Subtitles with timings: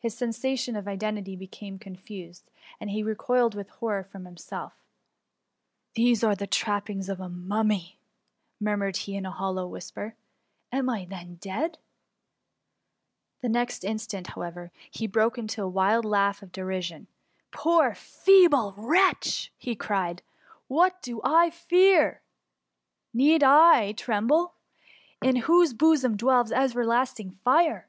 [0.00, 4.76] His sensations of identity be came confused, and he recoiled with horror from himself:^^
[5.94, 8.00] These are the trappings of a mummy!"'
[8.60, 10.16] murmured he in a hollow whisper.
[10.72, 11.74] Am I then dead ?^
[13.42, 17.50] The next instaat, how^ ever, he broke into a wild laugh of derision t— *'
[17.52, 22.22] Poor, feeble wretch!^ cried he; *' what do I fear?—
[23.14, 24.50] Need I tremble^
[25.22, 27.86] in whose bosom dwells everlasting fire